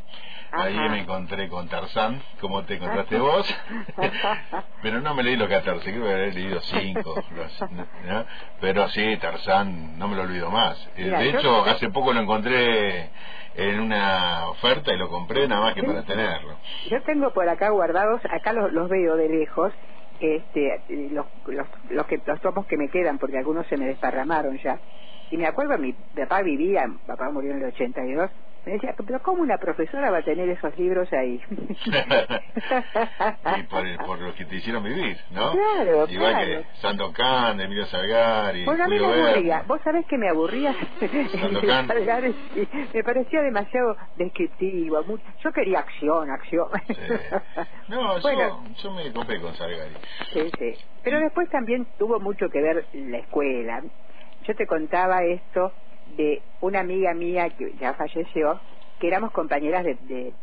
Ahí 0.51 0.75
me 0.77 0.99
encontré 0.99 1.47
con 1.47 1.69
Tarzán, 1.69 2.21
como 2.41 2.63
te 2.63 2.75
encontraste 2.75 3.17
vos. 3.19 3.47
Pero 4.81 4.99
no 4.99 5.13
me 5.15 5.23
leí 5.23 5.37
los 5.37 5.47
14, 5.47 5.83
creo 5.91 6.03
que 6.05 6.11
haber 6.11 6.35
leído 6.35 6.59
5. 6.59 7.15
Pero 8.59 8.89
sí, 8.89 9.17
Tarzán, 9.17 9.97
no 9.97 10.07
me 10.07 10.15
lo 10.15 10.23
olvido 10.23 10.49
más. 10.49 10.77
Eh, 10.97 11.09
de 11.09 11.29
hecho, 11.29 11.63
hace 11.65 11.89
poco 11.89 12.13
lo 12.13 12.19
encontré 12.21 13.09
en 13.55 13.79
una 13.79 14.49
oferta 14.49 14.93
y 14.93 14.97
lo 14.97 15.09
compré 15.09 15.47
nada 15.47 15.61
más 15.61 15.73
que 15.73 15.83
para 15.83 16.03
tenerlo. 16.03 16.57
Yo 16.89 17.01
tengo 17.03 17.31
por 17.31 17.47
acá 17.47 17.69
guardados, 17.69 18.21
acá 18.29 18.53
los, 18.53 18.71
los 18.71 18.89
veo 18.89 19.15
de 19.15 19.29
lejos, 19.29 19.73
este, 20.21 20.81
los, 21.11 21.25
los, 21.47 21.67
los, 21.89 22.07
que, 22.07 22.21
los 22.25 22.41
tomos 22.41 22.65
que 22.65 22.77
me 22.77 22.89
quedan, 22.89 23.17
porque 23.17 23.37
algunos 23.37 23.67
se 23.67 23.77
me 23.77 23.87
desparramaron 23.87 24.57
ya. 24.57 24.79
Y 25.29 25.37
me 25.37 25.47
acuerdo, 25.47 25.77
mi 25.77 25.93
papá 25.93 26.41
vivía, 26.41 26.85
papá 27.05 27.29
murió 27.31 27.51
en 27.51 27.57
el 27.57 27.65
82, 27.65 28.29
me 28.65 28.73
decía, 28.73 28.93
pero 28.95 29.21
¿cómo 29.23 29.41
una 29.41 29.57
profesora 29.57 30.11
va 30.11 30.19
a 30.19 30.23
tener 30.23 30.47
esos 30.49 30.77
libros 30.77 31.11
ahí? 31.13 31.41
y 33.57 33.63
por, 33.63 33.83
por 34.05 34.19
lo 34.19 34.35
que 34.35 34.45
te 34.45 34.55
hicieron 34.55 34.83
vivir, 34.83 35.17
¿no? 35.31 35.51
Claro, 35.51 36.05
Igual 36.07 36.45
que 36.45 36.65
Sandokan, 36.79 37.59
Emilio 37.59 37.85
Salgari, 37.87 38.65
Bueno, 38.65 38.83
a 38.83 38.87
mí 38.87 38.99
me 38.99 39.05
aburría. 39.05 39.63
Vos 39.67 39.81
sabés 39.83 40.05
que 40.05 40.17
me 40.17 40.29
aburría 40.29 40.75
Salgari, 41.87 42.35
me 42.93 43.03
parecía 43.03 43.41
demasiado 43.41 43.97
descriptivo. 44.15 45.03
Yo 45.43 45.51
quería 45.51 45.79
acción, 45.79 46.29
acción. 46.29 46.67
No, 47.87 48.19
yo, 48.19 48.63
yo 48.83 48.91
me 48.91 49.11
copé 49.11 49.41
con 49.41 49.55
Salgari. 49.55 49.95
Sí, 50.33 50.51
sí. 50.59 50.75
Pero 51.03 51.19
después 51.19 51.49
también 51.49 51.87
tuvo 51.97 52.19
mucho 52.19 52.47
que 52.49 52.61
ver 52.61 52.85
la 52.93 53.17
escuela. 53.17 53.81
Yo 54.41 54.55
te 54.55 54.67
contaba 54.67 55.23
esto 55.23 55.73
de 56.17 56.41
una 56.61 56.79
amiga 56.79 57.13
mía 57.13 57.49
que 57.49 57.73
ya 57.79 57.93
falleció, 57.93 58.59
que 58.99 59.07
éramos 59.07 59.31
compañeras 59.31 59.83
de, 59.83 60.33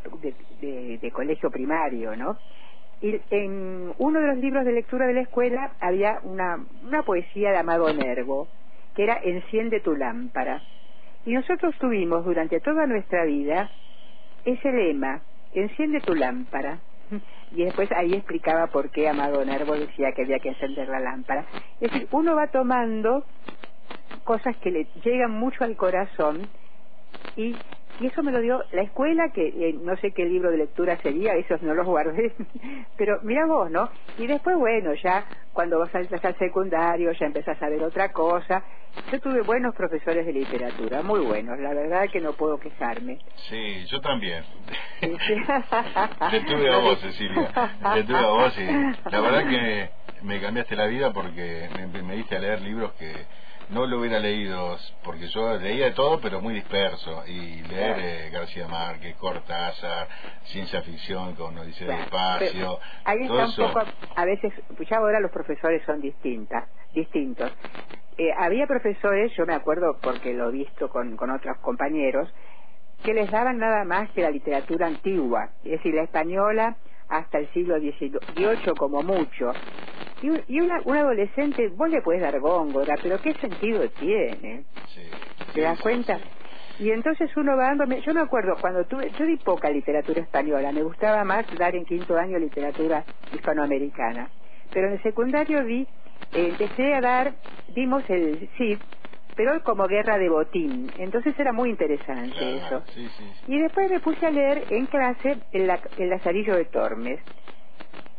de, 0.61 1.11
colegio 1.13 1.51
primario, 1.51 2.17
¿no? 2.17 2.37
Y 3.01 3.21
en 3.31 3.93
uno 3.99 4.21
de 4.21 4.27
los 4.27 4.39
libros 4.39 4.65
de 4.65 4.73
lectura 4.73 5.07
de 5.07 5.15
la 5.15 5.21
escuela 5.21 5.73
había 5.81 6.19
una, 6.25 6.59
una 6.85 7.03
poesía 7.05 7.53
de 7.53 7.59
Amado 7.59 7.93
Nervo, 7.93 8.49
que 8.97 9.05
era 9.05 9.21
Enciende 9.23 9.81
tu 9.81 9.95
lámpara. 9.95 10.63
Y 11.25 11.33
nosotros 11.33 11.77
tuvimos 11.79 12.25
durante 12.25 12.59
toda 12.61 12.87
nuestra 12.87 13.25
vida 13.25 13.71
ese 14.45 14.73
lema, 14.73 15.23
Enciende 15.55 16.01
tu 16.01 16.15
lámpara. 16.15 16.81
Y 17.51 17.65
después 17.65 17.91
ahí 17.93 18.13
explicaba 18.13 18.67
por 18.67 18.91
qué 18.91 19.09
Amado 19.09 19.43
Nervo 19.43 19.73
decía 19.73 20.13
que 20.13 20.23
había 20.23 20.39
que 20.39 20.51
encender 20.51 20.87
la 20.89 21.01
lámpara. 21.01 21.47
Es 21.81 21.91
decir, 21.91 22.07
uno 22.11 22.35
va 22.35 22.49
tomando 22.49 23.25
cosas 24.29 24.55
que 24.59 24.71
le 24.71 24.85
llegan 25.03 25.31
mucho 25.31 25.65
al 25.65 25.75
corazón 25.75 26.51
y, 27.35 27.57
y 27.99 28.07
eso 28.09 28.23
me 28.23 28.31
lo 28.31 28.43
dio 28.43 28.63
la 28.73 28.83
escuela, 28.83 29.31
que 29.33 29.47
eh, 29.47 29.75
no 29.83 29.97
sé 29.97 30.13
qué 30.13 30.27
libro 30.27 30.51
de 30.51 30.59
lectura 30.59 30.99
sería, 30.99 31.33
esos 31.33 31.63
no 31.63 31.73
los 31.73 31.87
guardé, 31.87 32.35
pero 32.99 33.21
mira 33.23 33.47
vos, 33.47 33.71
¿no? 33.71 33.89
Y 34.19 34.27
después, 34.27 34.55
bueno, 34.59 34.93
ya 35.03 35.25
cuando 35.55 35.79
vas 35.79 35.95
al, 35.95 36.07
al 36.23 36.37
secundario 36.37 37.11
ya 37.13 37.25
empezás 37.25 37.57
a 37.63 37.71
ver 37.71 37.83
otra 37.83 38.13
cosa. 38.13 38.63
Yo 39.11 39.19
tuve 39.19 39.41
buenos 39.41 39.75
profesores 39.75 40.27
de 40.27 40.33
literatura, 40.35 41.01
muy 41.01 41.21
buenos, 41.21 41.59
la 41.59 41.73
verdad 41.73 42.11
que 42.13 42.21
no 42.21 42.35
puedo 42.35 42.61
quejarme. 42.61 43.17
Sí, 43.49 43.87
yo 43.87 43.99
también. 44.03 44.45
Te 45.01 45.09
tuve 46.47 46.71
a 46.71 46.77
vos, 46.77 47.01
Cecilia. 47.01 47.51
Te 47.95 48.05
tuve 48.05 48.19
a 48.19 48.27
vos 48.27 48.59
y 48.59 49.11
la 49.11 49.21
verdad 49.23 49.49
que 49.49 49.91
me 50.23 50.39
cambiaste 50.39 50.77
la 50.77 50.87
vida 50.87 51.15
porque 51.15 51.71
me, 51.75 52.03
me 52.03 52.17
diste 52.17 52.37
a 52.37 52.41
leer 52.41 52.61
libros 52.61 52.93
que 52.93 53.15
no 53.71 53.87
lo 53.87 54.01
hubiera 54.01 54.19
leído, 54.19 54.77
porque 55.05 55.29
yo 55.29 55.59
leía 55.59 55.87
de 55.87 55.93
todo, 55.93 56.21
pero 56.21 56.41
muy 56.41 56.55
disperso. 56.55 57.25
Y 57.27 57.63
leer 57.63 57.99
eh, 57.99 58.31
García 58.31 58.67
Márquez, 58.67 59.17
Cortázar, 59.17 60.09
ciencia 60.45 60.83
ficción 60.83 61.35
con 61.35 61.57
Odisea 61.59 61.89
del 61.89 62.01
Espacio. 62.01 62.79
ahí 63.05 63.19
está 63.23 63.47
un 63.47 63.73
poco, 63.73 63.87
a 64.17 64.25
veces, 64.25 64.53
ya 64.89 64.97
ahora 64.97 65.21
los 65.21 65.31
profesores 65.31 65.83
son 65.85 66.01
distintas, 66.01 66.69
distintos. 66.95 67.53
Eh, 68.17 68.31
había 68.37 68.67
profesores, 68.67 69.33
yo 69.37 69.47
me 69.47 69.55
acuerdo 69.55 69.99
porque 70.01 70.33
lo 70.35 70.49
he 70.49 70.53
visto 70.53 70.89
con, 70.89 71.17
con 71.17 71.31
otros 71.31 71.57
compañeros, 71.59 72.29
que 73.05 73.15
les 73.15 73.31
daban 73.31 73.59
nada 73.59 73.85
más 73.85 74.11
que 74.11 74.23
la 74.23 74.31
literatura 74.31 74.89
antigua, 74.89 75.51
es 75.63 75.73
decir, 75.73 75.95
la 75.95 76.03
española 76.03 76.77
hasta 77.09 77.39
el 77.39 77.49
siglo 77.53 77.79
XVIII 77.79 78.75
como 78.77 79.03
mucho. 79.03 79.57
Y, 80.21 80.29
y 80.55 80.61
una, 80.61 80.81
un 80.85 80.97
adolescente, 80.97 81.69
vos 81.69 81.89
le 81.91 82.03
puedes 82.03 82.23
dar 82.23 82.39
góngora, 82.41 82.99
pero 83.03 83.21
¿qué 83.21 83.35
sentido 83.35 83.89
tiene? 83.99 84.65
¿Te 85.55 85.61
das 85.63 85.79
cuenta? 85.81 86.21
Y 86.79 86.91
entonces 86.91 87.37
uno 87.37 87.57
va 87.57 87.69
dándome, 87.69 88.01
yo 88.03 88.15
me 88.15 88.21
acuerdo 88.21 88.59
cuando 88.61 88.85
tuve, 88.87 89.11
yo 89.19 89.27
di 89.27 89.37
poca 89.39 89.71
literatura 89.71 90.23
española, 90.23 90.73
me 90.73 90.83
gustaba 90.83 91.25
más 91.25 91.47
dar 91.59 91.75
en 91.75 91.85
quinto 91.85 92.17
año 92.17 92.39
literatura 92.39 93.05
hispanoamericana. 93.33 94.31
Pero 94.73 94.89
en 94.89 94.95
el 94.95 95.03
secundario 95.03 95.65
vi, 95.65 95.83
eh, 96.33 96.49
empecé 96.49 96.95
a 96.95 97.01
dar, 97.01 97.35
dimos 97.69 98.05
el 98.09 98.49
CIP, 98.57 98.83
pero 99.39 99.63
como 99.63 99.87
guerra 99.87 100.19
de 100.19 100.29
botín. 100.29 100.91
Entonces 100.99 101.33
era 101.39 101.53
muy 101.53 101.71
interesante 101.71 102.57
eso. 102.57 102.83
Y 103.47 103.57
después 103.61 103.89
me 103.89 104.01
puse 104.01 104.27
a 104.27 104.31
leer 104.33 104.67
en 104.69 104.87
clase 104.87 105.39
el, 105.53 105.71
el 105.97 106.11
Lazarillo 106.11 106.57
de 106.57 106.65
Tormes. 106.65 107.21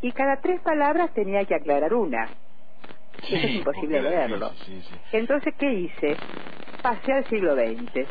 Y 0.02 0.14
cada 0.14 0.38
tres 0.38 0.62
palabras 0.62 1.14
tenía 1.14 1.44
que 1.44 1.56
aclarar 1.56 1.94
una. 1.94 2.30
Eso 3.22 3.36
es 3.36 3.56
imposible 3.56 4.02
leerlo. 4.02 4.50
Entonces, 5.12 5.54
¿qué 5.60 5.74
hice? 5.74 6.16
Pasé 6.82 7.12
al 7.12 7.28
siglo 7.28 7.54
XX 7.54 8.08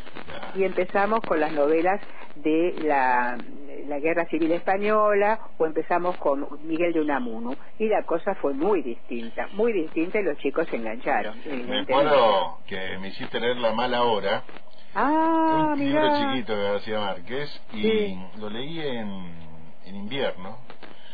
y 0.57 0.65
empezamos 0.65 1.25
con 1.25 1.41
las 1.41 1.53
novelas 1.53 2.03
de 2.35 2.75
la, 2.83 3.39
la, 3.87 3.99
Guerra 3.99 4.27
Civil 4.27 4.53
Española 4.53 5.41
o 5.59 5.67
empezamos 5.67 6.17
con 6.17 6.47
Miguel 6.65 6.93
de 6.93 7.01
Unamuno 7.01 7.57
y 7.79 7.89
la 7.89 8.03
cosa 8.05 8.35
fue 8.37 8.55
muy 8.55 8.83
distinta, 8.83 9.49
muy 9.53 9.73
distinta 9.73 10.19
y 10.19 10.23
los 10.23 10.39
chicos 10.39 10.67
se 10.69 10.77
engancharon. 10.77 11.37
Me 11.47 11.81
acuerdo 11.81 12.59
que 12.67 12.99
me 12.99 13.09
hiciste 13.09 13.41
leer 13.41 13.57
La 13.57 13.73
Mala 13.73 14.05
Hora, 14.05 14.43
ah, 14.95 15.73
un 15.73 15.79
libro 15.79 16.09
chiquito 16.17 16.57
de 16.57 16.65
García 16.65 17.01
Márquez 17.01 17.63
y 17.73 18.17
lo 18.39 18.51
leí 18.51 18.81
en, 18.81 19.09
en 19.85 19.95
invierno 19.95 20.59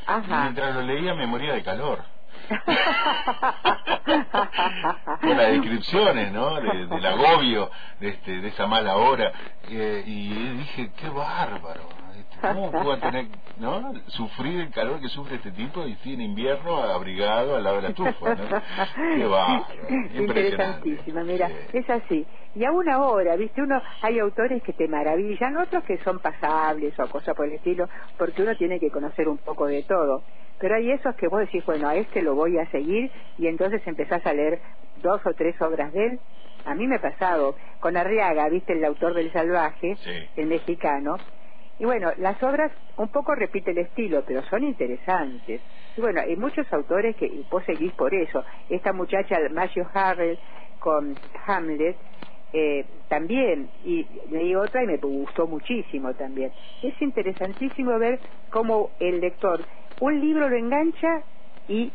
y 0.09 0.31
mientras 0.31 0.75
lo 0.75 0.83
leía 0.83 1.15
me 1.15 1.27
moría 1.27 1.55
de 1.55 1.63
calor. 1.63 2.05
Con 5.21 5.37
las 5.37 5.53
descripciones, 5.53 6.33
¿no? 6.33 6.61
del 6.61 7.07
agobio 7.07 7.71
de, 8.01 8.09
este, 8.09 8.41
de 8.41 8.49
esa 8.49 8.67
mala 8.67 8.97
hora. 8.97 9.33
Eh, 9.69 10.03
y 10.07 10.49
dije, 10.59 10.91
qué 10.97 11.09
bárbaro. 11.09 11.89
¿Cómo 12.53 12.71
puedo 12.71 12.99
tener, 12.99 13.27
no? 13.59 13.93
Sufrir 14.09 14.61
el 14.61 14.71
calor 14.71 15.01
que 15.01 15.09
sufre 15.09 15.37
este 15.37 15.53
tipo 15.53 15.87
y 15.87 15.93
estoy 15.93 16.15
en 16.15 16.21
invierno 16.23 16.83
abrigado 16.83 17.57
al 17.57 17.65
lado 17.65 17.77
de 17.77 17.83
la 17.83 17.95
tufa, 17.95 18.35
¿no? 18.35 18.45
Qué 19.17 19.25
bárbaro. 19.25 19.89
Interesantísima, 20.15 21.25
mira, 21.25 21.51
es 21.73 21.89
así. 21.89 22.27
Y 22.55 22.65
aún 22.65 22.89
ahora, 22.89 23.37
viste, 23.37 23.63
uno, 23.63 23.83
hay 24.03 24.19
autores 24.19 24.63
que 24.63 24.73
te 24.73 24.87
maravillan, 24.87 25.57
otros 25.57 25.83
que 25.85 25.99
son 25.99 26.21
pasables 26.21 26.99
o 27.01 27.09
cosas 27.09 27.35
por 27.35 27.47
el 27.47 27.55
estilo, 27.55 27.89
porque 28.17 28.43
uno 28.43 28.55
tiene 28.57 28.79
que 28.79 28.91
conocer 28.91 29.29
un 29.29 29.39
poco 29.39 29.67
de 29.67 29.83
todo. 29.83 30.23
Pero 30.59 30.77
hay 30.77 30.93
esos 30.93 31.15
que 31.17 31.29
vos 31.29 31.41
decís, 31.41 31.65
bueno, 31.67 31.89
a 31.89 31.97
este 31.97 32.23
lo 32.23 32.35
voy 32.35 32.59
a 32.59 32.71
seguir 32.71 33.11
y 33.39 33.49
entonces 33.49 33.83
empezás 33.87 34.25
a 34.25 34.33
leer 34.33 34.61
dos 35.03 35.21
o 35.27 35.33
tres 35.35 35.61
obras 35.61 35.93
de 35.93 36.07
él. 36.07 36.21
A 36.65 36.75
mí 36.75 36.87
me 36.87 36.97
ha 36.97 37.03
pasado 37.03 37.57
con 37.81 37.97
Arriaga, 37.97 38.49
viste, 38.49 38.73
el 38.73 38.85
autor 38.85 39.15
del 39.15 39.33
salvaje, 39.33 39.97
el 40.37 40.47
mexicano. 40.47 41.17
Y 41.79 41.85
bueno, 41.85 42.13
las 42.19 42.41
obras 42.43 42.73
un 42.97 43.09
poco 43.09 43.35
repite 43.35 43.73
el 43.73 43.79
estilo, 43.79 44.23
pero 44.27 44.43
son 44.45 44.63
interesantes. 44.65 45.61
Y 45.97 46.01
bueno, 46.01 46.21
hay 46.21 46.37
muchos 46.37 46.71
autores 46.73 47.17
que 47.17 47.45
vos 47.51 47.65
seguís 47.65 47.93
por 47.95 48.15
eso. 48.15 48.45
Esta 48.69 48.93
muchacha, 48.93 49.39
Matthew 49.51 49.87
Harrell, 49.93 50.39
con 50.79 51.19
Hamlet, 51.47 51.97
eh, 52.53 52.87
también, 53.09 53.69
y 53.85 54.07
leí 54.31 54.55
otra 54.55 54.85
y 54.85 54.87
me 54.87 54.99
gustó 54.99 55.47
muchísimo 55.49 56.15
también. 56.15 56.53
Es 56.83 57.01
interesantísimo 57.03 57.99
ver 57.99 58.21
cómo 58.51 58.91
el 59.01 59.21
lector 59.21 59.65
un 59.99 60.21
libro 60.21 60.49
lo 60.49 60.57
engancha 60.57 61.25
y 61.69 61.93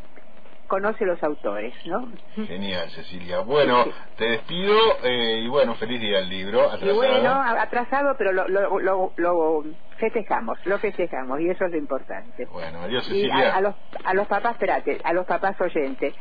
conoce 0.70 1.04
los 1.04 1.20
autores, 1.24 1.74
¿no? 1.84 2.08
Genial, 2.46 2.88
Cecilia. 2.90 3.40
Bueno, 3.40 3.86
te 4.16 4.24
despido 4.24 4.78
eh, 5.02 5.40
y 5.42 5.48
bueno, 5.48 5.74
feliz 5.74 6.00
día 6.00 6.18
al 6.18 6.28
libro. 6.28 6.62
Atrasado. 6.62 6.92
Y 6.92 6.96
bueno, 6.96 7.32
atrasado, 7.32 8.14
pero 8.16 8.32
lo, 8.32 8.46
lo, 8.46 9.12
lo, 9.16 9.64
festejamos, 9.98 10.64
lo 10.66 10.78
festejamos 10.78 11.40
y 11.40 11.50
eso 11.50 11.64
es 11.64 11.72
lo 11.72 11.76
importante. 11.76 12.46
Bueno, 12.46 12.82
adiós, 12.82 13.04
Cecilia. 13.04 13.36
Y 13.36 13.42
a, 13.42 13.60
los, 13.60 13.74
a 14.04 14.14
los 14.14 14.28
papás, 14.28 14.52
espérate, 14.52 15.00
a 15.02 15.12
los 15.12 15.26
papás 15.26 15.60
oyentes, 15.60 16.14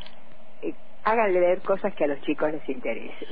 eh, 0.63 0.73
háganle 1.03 1.39
ver 1.39 1.61
cosas 1.61 1.93
que 1.95 2.03
a 2.03 2.07
los 2.07 2.21
chicos 2.21 2.51
les 2.51 2.67
interesen. 2.69 3.27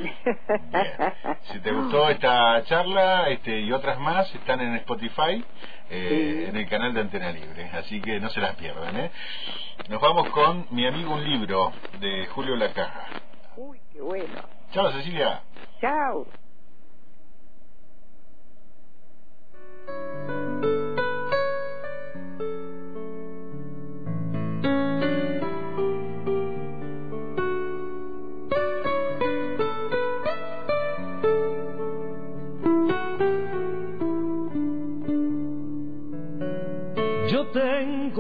Si 1.52 1.60
te 1.62 1.72
gustó 1.72 2.10
esta 2.10 2.64
charla 2.64 3.30
este, 3.30 3.60
y 3.62 3.72
otras 3.72 4.00
más, 4.00 4.34
están 4.36 4.60
en 4.60 4.76
Spotify, 4.76 5.44
eh, 5.90 6.48
en 6.50 6.58
el 6.58 6.68
canal 6.68 6.94
de 6.94 7.02
Antena 7.02 7.32
Libre, 7.32 7.70
así 7.74 8.02
que 8.04 8.20
no 8.20 8.30
se 8.30 8.42
las 8.42 8.56
pierdan. 8.56 8.98
¿eh? 8.98 9.12
Nos 9.90 10.02
vamos 10.02 10.28
con 10.32 10.68
Mi 10.72 10.86
amigo 10.86 11.14
un 11.14 11.24
libro, 11.24 11.74
de 11.94 12.28
Julio 12.28 12.56
Lacaja. 12.56 13.08
Uy, 13.56 13.80
qué 13.94 14.02
bueno. 14.02 14.42
Chao, 14.74 14.92
Cecilia. 14.92 15.42
Chao. 15.80 16.28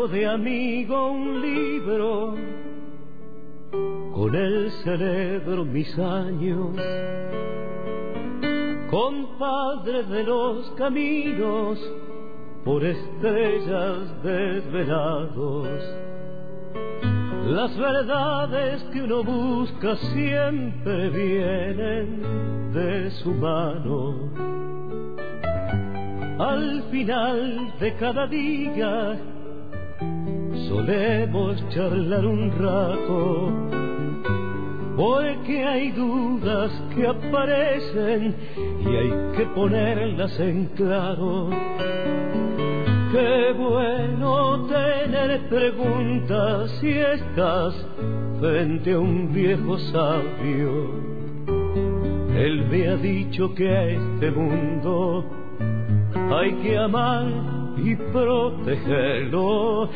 De 0.10 0.26
amigo 0.26 1.12
un 1.12 1.42
libro, 1.42 2.36
con 4.14 4.36
él 4.36 4.72
celebro 4.84 5.66
mis 5.66 5.98
años, 6.00 6.76
compadre 8.90 10.04
de 10.04 10.24
los 10.24 10.70
caminos, 10.72 11.80
por 12.64 12.84
estrellas 12.84 14.24
desvelados. 14.24 15.68
Las 17.48 17.78
verdades 17.78 18.84
que 18.92 19.02
uno 19.04 19.24
busca 19.24 19.96
siempre 19.96 21.10
vienen 21.10 22.72
de 22.74 23.12
su 23.12 23.32
mano 23.32 24.58
al 26.40 26.84
final 26.92 27.74
de 27.80 27.94
cada 27.96 28.28
día 28.28 29.37
solemos 30.68 31.64
charlar 31.70 32.26
un 32.26 32.52
rato, 32.52 33.52
porque 34.96 35.64
hay 35.64 35.92
dudas 35.92 36.72
que 36.94 37.08
aparecen 37.08 38.36
y 38.86 38.96
hay 38.96 39.12
que 39.36 39.46
ponerlas 39.56 40.40
en 40.40 40.66
claro. 40.76 41.50
Qué 43.12 43.54
bueno 43.58 44.68
tener 44.68 45.48
preguntas 45.48 46.72
si 46.82 46.90
estás 46.90 47.74
frente 48.40 48.94
a 48.94 49.00
un 49.00 49.34
viejo 49.34 49.78
sabio. 49.78 51.08
Él 52.36 52.66
me 52.70 52.88
ha 52.88 52.96
dicho 52.98 53.54
que 53.56 53.70
a 53.70 53.86
este 53.86 54.32
mundo 54.32 55.26
hay 56.30 56.54
que 56.56 56.78
amar 56.78 57.67
y 57.84 57.96
protegerlo. 57.96 59.90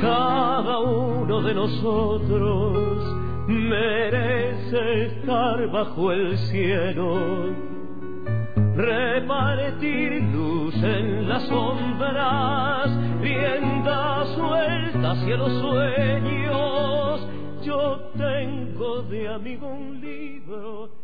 Cada 0.00 0.78
uno 0.80 1.42
de 1.42 1.54
nosotros 1.54 3.14
merece 3.46 5.04
estar 5.06 5.70
bajo 5.70 6.12
el 6.12 6.36
cielo. 6.38 7.54
Repartir 8.76 10.22
luz 10.32 10.74
en 10.82 11.28
las 11.28 11.46
sombras, 11.48 12.90
rienda 13.20 14.24
suelta 14.34 15.12
hacia 15.12 15.36
los 15.36 15.52
sueños. 15.60 17.28
Yo 17.64 18.10
tengo 18.16 19.02
de 19.02 19.28
amigo 19.28 19.68
un 19.68 20.00
libro 20.00 21.03